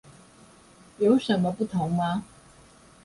[0.97, 2.23] 有什麼不同嗎？